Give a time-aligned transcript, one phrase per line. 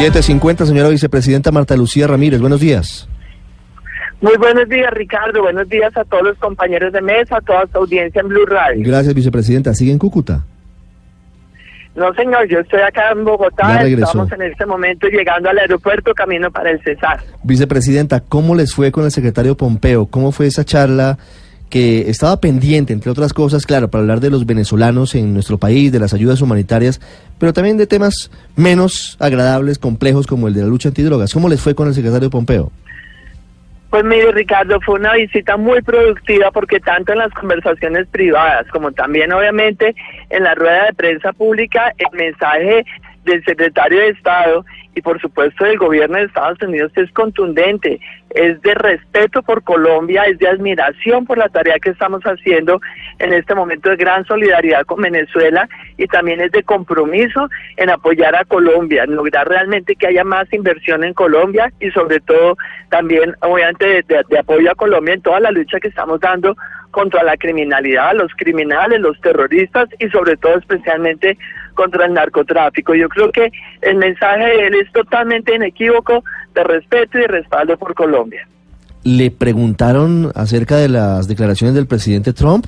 [0.00, 2.40] 750, señora vicepresidenta Marta Lucía Ramírez.
[2.40, 3.06] Buenos días.
[4.22, 5.42] Muy buenos días, Ricardo.
[5.42, 8.82] Buenos días a todos los compañeros de mesa, a toda su audiencia en Blue Radio.
[8.82, 9.74] Gracias, vicepresidenta.
[9.74, 10.46] ¿Sigue en Cúcuta?
[11.94, 13.82] No, señor, yo estoy acá en Bogotá.
[13.86, 17.20] Estamos en este momento llegando al aeropuerto, camino para el Cesar.
[17.42, 20.06] Vicepresidenta, ¿cómo les fue con el secretario Pompeo?
[20.06, 21.18] ¿Cómo fue esa charla
[21.70, 25.92] que estaba pendiente, entre otras cosas, claro, para hablar de los venezolanos en nuestro país,
[25.92, 27.00] de las ayudas humanitarias,
[27.38, 31.32] pero también de temas menos agradables, complejos, como el de la lucha antidrogas.
[31.32, 32.70] ¿Cómo les fue con el secretario Pompeo?
[33.90, 38.92] Pues mire, Ricardo, fue una visita muy productiva porque tanto en las conversaciones privadas como
[38.92, 39.96] también obviamente
[40.28, 42.84] en la rueda de prensa pública, el mensaje
[43.24, 48.60] del secretario de Estado y por supuesto del gobierno de Estados Unidos es contundente, es
[48.62, 52.80] de respeto por Colombia, es de admiración por la tarea que estamos haciendo
[53.18, 58.34] en este momento de gran solidaridad con Venezuela y también es de compromiso en apoyar
[58.34, 62.56] a Colombia, en lograr realmente que haya más inversión en Colombia y sobre todo
[62.88, 66.56] también obviamente de, apoyo a Colombia en toda la lucha que estamos dando
[66.90, 71.38] contra la criminalidad, los criminales, los terroristas y sobre todo especialmente
[71.74, 72.94] contra el narcotráfico.
[72.94, 73.50] Yo creo que
[73.82, 76.24] el mensaje de él es totalmente inequívoco
[76.54, 78.46] de respeto y respaldo por Colombia.
[79.02, 82.66] ¿Le preguntaron acerca de las declaraciones del presidente Trump?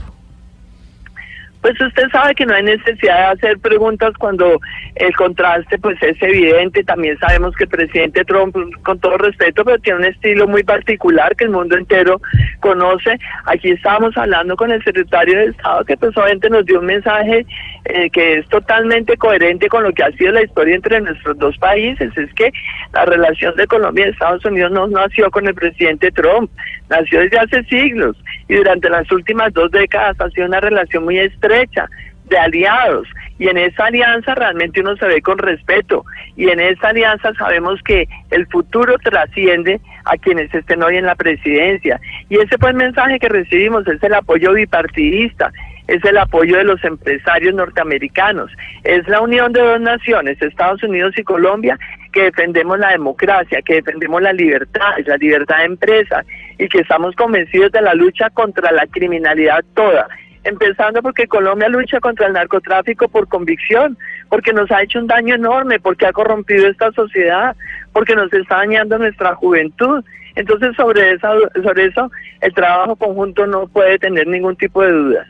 [1.62, 4.60] Pues usted sabe que no hay necesidad de hacer preguntas cuando
[4.96, 6.82] el contraste pues es evidente.
[6.82, 11.34] También sabemos que el presidente Trump, con todo respeto, pero tiene un estilo muy particular
[11.36, 12.20] que el mundo entero
[12.60, 13.16] conoce.
[13.46, 17.46] Aquí estábamos hablando con el secretario de Estado que pues obviamente nos dio un mensaje
[17.84, 21.56] eh, que es totalmente coherente con lo que ha sido la historia entre nuestros dos
[21.58, 22.10] países.
[22.16, 22.52] Es que
[22.92, 26.50] la relación de Colombia y Estados Unidos no nació con el presidente Trump,
[26.92, 28.16] nació desde hace siglos
[28.48, 31.88] y durante las últimas dos décadas ha sido una relación muy estrecha
[32.28, 33.08] de aliados.
[33.38, 36.04] Y en esa alianza realmente uno se ve con respeto.
[36.36, 41.14] Y en esa alianza sabemos que el futuro trasciende a quienes estén hoy en la
[41.14, 42.00] presidencia.
[42.28, 45.50] Y ese fue el mensaje que recibimos, es el apoyo bipartidista,
[45.88, 48.50] es el apoyo de los empresarios norteamericanos,
[48.84, 51.78] es la unión de dos naciones, Estados Unidos y Colombia,
[52.12, 56.24] que defendemos la democracia, que defendemos la libertad, la libertad de empresa
[56.58, 60.08] y que estamos convencidos de la lucha contra la criminalidad toda
[60.44, 63.96] empezando porque Colombia lucha contra el narcotráfico por convicción,
[64.28, 67.56] porque nos ha hecho un daño enorme, porque ha corrompido esta sociedad,
[67.92, 70.04] porque nos está dañando nuestra juventud.
[70.34, 75.28] Entonces, sobre, esa, sobre eso, el trabajo conjunto no puede tener ningún tipo de dudas.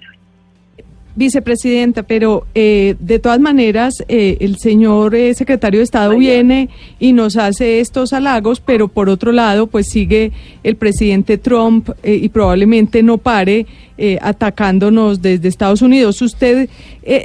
[1.14, 7.12] Vicepresidenta, pero eh, de todas maneras eh, el señor eh, secretario de Estado viene y
[7.12, 13.02] nos hace estos halagos, pero por otro lado, pues sigue el presidente Trump y probablemente
[13.02, 13.66] no pare
[14.20, 16.20] atacándonos desde Estados Unidos.
[16.22, 16.68] ¿Usted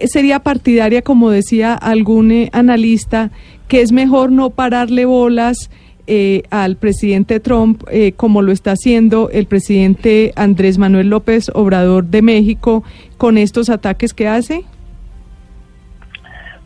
[0.05, 3.31] sería partidaria, como decía algún analista,
[3.67, 5.69] que es mejor no pararle bolas?
[6.09, 12.05] Eh, al presidente Trump, eh, como lo está haciendo el presidente Andrés Manuel López Obrador
[12.05, 12.85] de México
[13.17, 14.63] con estos ataques que hace?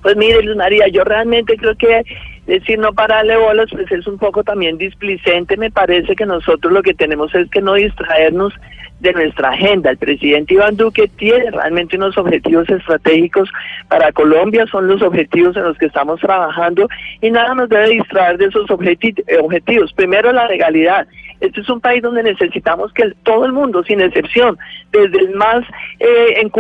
[0.04, 2.04] Pues mire, Luz María, yo realmente creo que
[2.46, 5.58] decir no pararle bolas, pues es un poco también displicente.
[5.58, 8.54] Me parece que nosotros lo que tenemos es que no distraernos
[9.02, 9.90] de nuestra agenda.
[9.90, 13.50] El presidente Iván Duque tiene realmente unos objetivos estratégicos
[13.88, 16.88] para Colombia, son los objetivos en los que estamos trabajando
[17.20, 19.94] y nada nos debe distraer de esos objetivos.
[19.94, 21.08] Primero, la legalidad.
[21.40, 24.58] Este es un país donde necesitamos que todo el mundo, sin excepción,
[24.92, 25.64] desde el más...
[26.00, 26.52] Eh, en...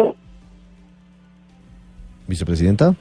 [2.27, 2.95] Vicepresidenta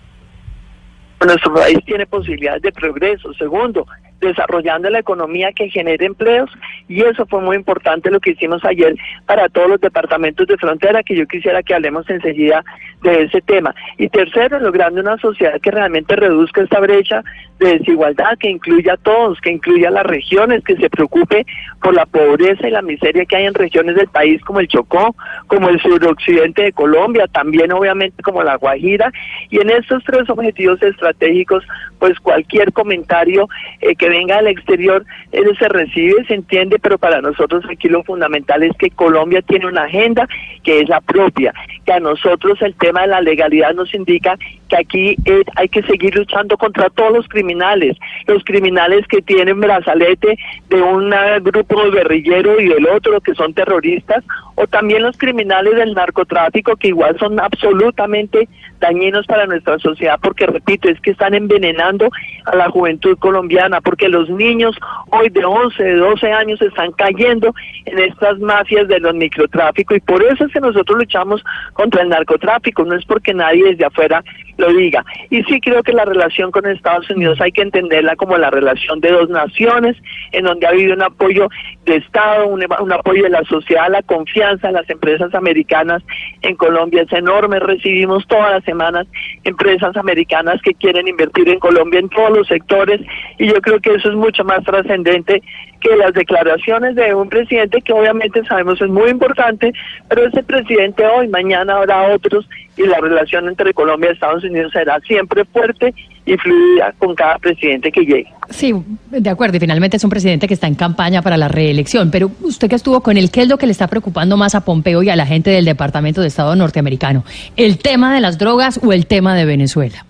[1.27, 3.33] nuestro país tiene posibilidades de progreso.
[3.35, 3.87] Segundo,
[4.21, 6.51] desarrollando la economía que genere empleos
[6.89, 8.95] y eso fue muy importante lo que hicimos ayer
[9.27, 12.65] para todos los departamentos de frontera que yo quisiera que hablemos enseguida
[13.03, 13.75] de ese tema.
[13.97, 17.23] Y tercero, logrando una sociedad que realmente reduzca esta brecha
[17.59, 21.47] de desigualdad, que incluya a todos, que incluya a las regiones, que se preocupe
[21.83, 25.15] por la pobreza y la miseria que hay en regiones del país como el Chocó,
[25.47, 29.13] como el suroccidente de Colombia, también obviamente como la Guajira.
[29.51, 31.65] Y en estos tres objetivos estratégicos,
[31.99, 33.49] pues cualquier comentario
[33.81, 38.03] eh, que venga del exterior, eso se recibe, se entiende, pero para nosotros aquí lo
[38.03, 40.29] fundamental es que Colombia tiene una agenda
[40.65, 41.55] que es la propia,
[41.87, 44.37] que a nosotros el tema de la legalidad nos indica
[44.71, 45.17] que aquí
[45.57, 50.39] hay que seguir luchando contra todos los criminales, los criminales que tienen brazalete
[50.69, 51.13] de un
[51.43, 54.25] grupo guerrillero y del otro que son terroristas,
[54.55, 60.47] o también los criminales del narcotráfico que igual son absolutamente dañinos para nuestra sociedad porque
[60.47, 62.09] repito es que están envenenando
[62.47, 64.77] a la juventud colombiana porque los niños
[65.11, 70.01] hoy de 11, de 12 años están cayendo en estas mafias de los microtráficos y
[70.01, 71.43] por eso es que nosotros luchamos
[71.75, 74.23] contra el narcotráfico, no es porque nadie desde afuera
[74.61, 75.05] lo diga.
[75.31, 79.01] Y sí creo que la relación con Estados Unidos hay que entenderla como la relación
[79.01, 79.97] de dos naciones,
[80.33, 81.49] en donde ha habido un apoyo
[81.85, 86.03] de Estado, un, un apoyo de la sociedad, la confianza las empresas americanas
[86.43, 87.59] en Colombia es enorme.
[87.59, 89.07] Recibimos todas las semanas
[89.45, 93.01] empresas americanas que quieren invertir en Colombia en todos los sectores
[93.39, 95.43] y yo creo que eso es mucho más trascendente
[95.81, 99.73] que las declaraciones de un presidente que obviamente sabemos es muy importante,
[100.09, 104.73] pero ese presidente hoy, mañana habrá otros y la relación entre Colombia y Estados Unidos
[104.73, 105.95] será siempre fuerte
[106.27, 108.33] y fluida con cada presidente que llegue.
[108.51, 108.75] Sí,
[109.11, 112.31] de acuerdo, y finalmente es un presidente que está en campaña para la reelección, pero
[112.43, 115.03] usted que estuvo con él, ¿qué es lo que le está preocupando más a Pompeo
[115.03, 117.25] y a la gente del Departamento de Estado norteamericano?
[117.57, 120.05] ¿El tema de las drogas o el tema de Venezuela?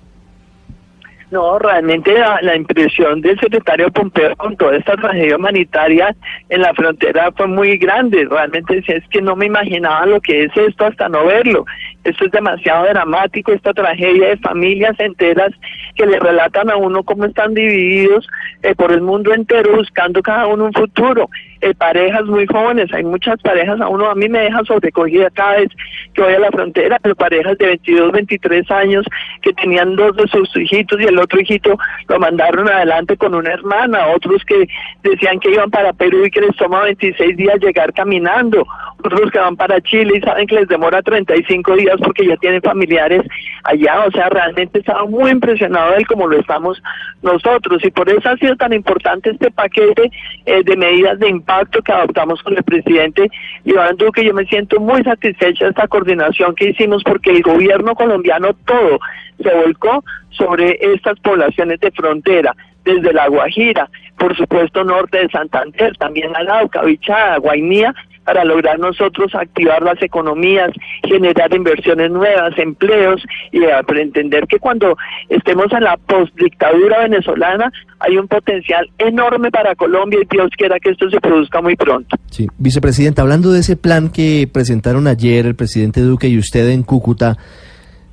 [1.30, 6.14] No, realmente la, impresión del secretario Pompeo con toda esta tragedia humanitaria
[6.48, 8.26] en la frontera fue muy grande.
[8.28, 11.66] Realmente es que no me imaginaba lo que es esto hasta no verlo.
[12.02, 15.52] Esto es demasiado dramático, esta tragedia de familias enteras
[15.94, 18.26] que le relatan a uno cómo están divididos
[18.62, 21.28] eh, por el mundo entero buscando cada uno un futuro.
[21.62, 25.58] Eh, parejas muy jóvenes, hay muchas parejas, a uno a mí me deja sobrecogida cada
[25.58, 25.68] vez
[26.14, 29.04] que voy a la frontera, pero parejas de 22, 23 años
[29.42, 31.76] que tenían dos de sus hijitos y el otro hijito
[32.08, 34.66] lo mandaron adelante con una hermana, otros que
[35.02, 38.66] decían que iban para Perú y que les toma 26 días llegar caminando,
[39.04, 42.62] otros que van para Chile y saben que les demora 35 días porque ya tienen
[42.62, 43.22] familiares
[43.64, 46.82] allá, o sea, realmente estaba muy impresionado de él como lo estamos
[47.22, 50.10] nosotros y por eso ha sido tan importante este paquete
[50.46, 53.28] eh, de medidas de impacto que adoptamos con el presidente
[53.64, 54.24] Iván Duque.
[54.24, 58.98] Yo me siento muy satisfecha de esta coordinación que hicimos porque el gobierno colombiano todo
[59.42, 62.54] se volcó sobre estas poblaciones de frontera
[62.84, 63.88] desde La Guajira,
[64.18, 67.94] por supuesto norte de Santander, también Arauca, Bichada, Guainía,
[68.24, 70.70] para lograr nosotros activar las economías,
[71.02, 74.96] generar inversiones nuevas, empleos y eh, entender que cuando
[75.28, 80.90] estemos en la postdictadura venezolana hay un potencial enorme para Colombia y Dios quiera que
[80.90, 82.16] esto se produzca muy pronto.
[82.30, 86.82] Sí, vicepresidenta, hablando de ese plan que presentaron ayer el presidente Duque y usted en
[86.82, 87.36] Cúcuta,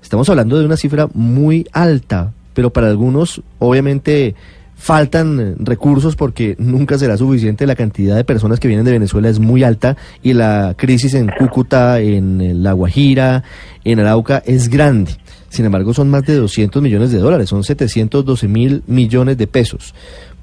[0.01, 4.36] estamos hablando de una cifra muy alta, pero para algunos obviamente
[4.77, 7.68] faltan eh, recursos porque nunca será suficiente.
[7.68, 11.27] La cantidad de personas que vienen de Venezuela es muy alta y la crisis en
[11.27, 13.44] Cúcuta, en eh, La Guajira,
[13.83, 15.18] en Arauca es grande.
[15.50, 19.94] Sin embargo, son más de 200 millones de dólares, son 712 mil millones de pesos.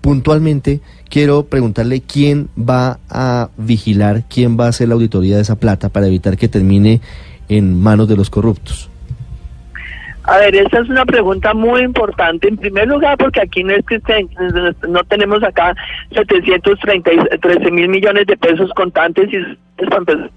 [0.01, 5.57] Puntualmente, quiero preguntarle quién va a vigilar, quién va a hacer la auditoría de esa
[5.57, 7.01] plata para evitar que termine
[7.49, 8.91] en manos de los corruptos.
[10.25, 12.49] A ver, esa es una pregunta muy importante.
[12.49, 14.01] En primer lugar, porque aquí no es que
[14.89, 15.75] no tenemos acá
[16.13, 20.31] 713 mil millones de pesos contantes y para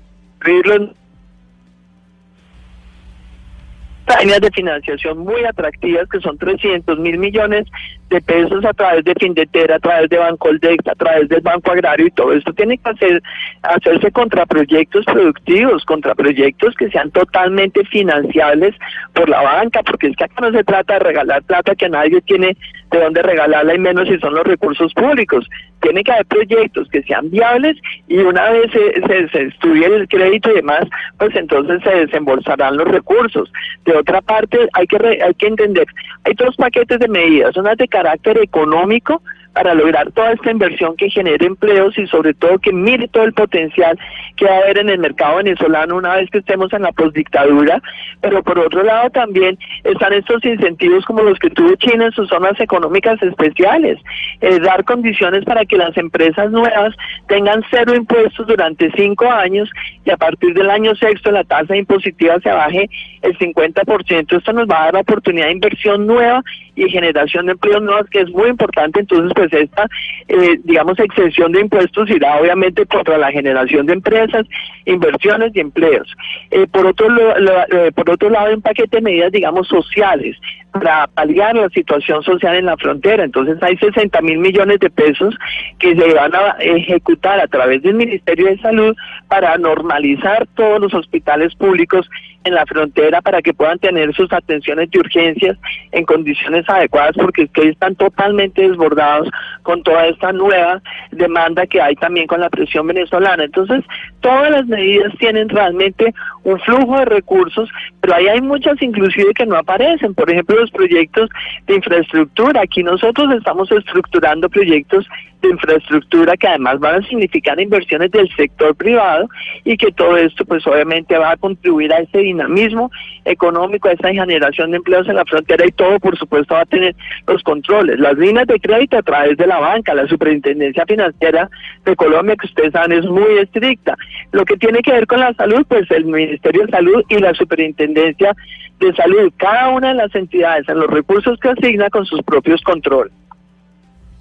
[4.19, 7.65] líneas de financiación muy atractivas que son 300 mil millones
[8.09, 12.07] de pesos a través de Findetera, a través de Bancoldex, a través del Banco Agrario
[12.07, 13.21] y todo esto tiene que hacer,
[13.63, 18.75] hacerse contra proyectos productivos, contra proyectos que sean totalmente financiables
[19.13, 22.21] por la banca, porque es que acá no se trata de regalar plata que nadie
[22.21, 22.55] tiene
[22.91, 25.45] de dónde regalarla y menos si son los recursos públicos.
[25.81, 30.51] Tiene que haber proyectos que sean viables y una vez se, se, estudie el crédito
[30.51, 30.85] y demás,
[31.17, 33.51] pues entonces se desembolsarán los recursos.
[33.85, 35.85] De otra parte, hay que, hay que entender,
[36.23, 39.21] hay dos paquetes de medidas, una de carácter económico
[39.57, 43.33] para lograr toda esta inversión que genere empleos y sobre todo que mire todo el
[43.33, 43.97] potencial
[44.35, 47.81] que va a haber en el mercado venezolano una vez que estemos en la postdictadura,
[48.21, 52.29] pero por otro lado también están estos incentivos como los que tuvo China en sus
[52.29, 53.97] zonas económicas especiales,
[54.41, 56.95] eh, dar condiciones para que las empresas nuevas
[57.27, 59.71] tengan cero impuestos durante cinco años
[60.05, 62.91] y a partir del año sexto la tasa impositiva se baje
[63.23, 64.37] el 50%.
[64.37, 66.43] Esto nos va a dar la oportunidad de inversión nueva
[66.75, 68.99] y generación de empleos nuevos que es muy importante.
[68.99, 69.87] Entonces, pues esta,
[70.27, 74.45] eh, digamos, exención de impuestos irá obviamente contra la generación de empresas,
[74.85, 76.07] inversiones y empleos.
[76.51, 80.37] Eh, por, otro, eh, por otro lado, un paquete de medidas, digamos, sociales,
[80.71, 83.23] para paliar la situación social en la frontera.
[83.23, 85.35] Entonces hay 60 mil millones de pesos
[85.79, 88.95] que se van a ejecutar a través del Ministerio de Salud
[89.27, 92.07] para normalizar todos los hospitales públicos
[92.43, 95.57] en la frontera para que puedan tener sus atenciones de urgencias
[95.91, 99.29] en condiciones adecuadas porque es que están totalmente desbordados
[99.63, 100.81] con toda esta nueva
[101.11, 103.43] demanda que hay también con la presión venezolana.
[103.43, 103.83] Entonces,
[104.21, 107.69] todas las medidas tienen realmente un flujo de recursos,
[107.99, 110.15] pero ahí hay muchas inclusive que no aparecen.
[110.15, 111.29] Por ejemplo, proyectos
[111.65, 112.61] de infraestructura.
[112.61, 115.05] Aquí nosotros estamos estructurando proyectos
[115.41, 119.29] de infraestructura que además van a significar inversiones del sector privado
[119.63, 122.91] y que todo esto pues obviamente va a contribuir a ese dinamismo
[123.25, 126.65] económico, a esa generación de empleos en la frontera y todo por supuesto va a
[126.65, 126.95] tener
[127.27, 131.49] los controles, las líneas de crédito a través de la banca, la superintendencia financiera
[131.85, 133.95] de Colombia que ustedes saben es muy estricta.
[134.31, 137.33] Lo que tiene que ver con la salud pues el Ministerio de Salud y la
[137.33, 138.33] superintendencia
[138.79, 142.61] de salud, cada una de las entidades en los recursos que asigna con sus propios
[142.61, 143.11] controles.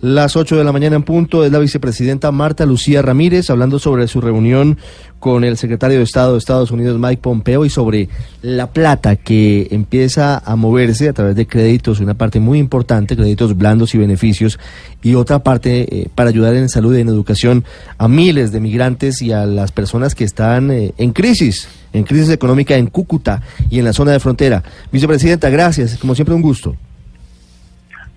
[0.03, 4.07] Las 8 de la mañana en punto es la vicepresidenta Marta Lucía Ramírez hablando sobre
[4.09, 4.77] su reunión
[5.19, 8.11] con el secretario de Estado de Estados Unidos Mike Pompeo y sobre
[8.43, 13.57] la plata que empieza a moverse a través de créditos, una parte muy importante, créditos
[13.57, 14.59] blandos y beneficios,
[15.03, 17.65] y otra parte eh, para ayudar en salud y en educación
[17.97, 22.29] a miles de migrantes y a las personas que están eh, en crisis, en crisis
[22.29, 24.63] económica en Cúcuta y en la zona de frontera.
[24.93, 26.77] Vicepresidenta, gracias, como siempre un gusto.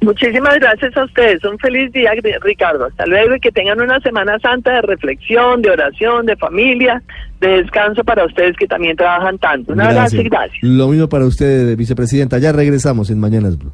[0.02, 1.44] Muchísimas gracias a ustedes.
[1.44, 2.86] Un feliz día, Ricardo.
[2.86, 7.02] Hasta luego y que tengan una Semana Santa de reflexión, de oración, de familia,
[7.42, 9.74] de descanso para ustedes que también trabajan tanto.
[9.74, 10.60] Un abrazo y gracias.
[10.62, 12.38] Lo mismo para usted, vicepresidenta.
[12.40, 13.74] Ya regresamos en Mañanas Blue.